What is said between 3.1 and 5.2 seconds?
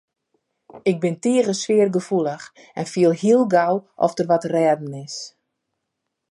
hiel gau oft der wat te rêden is.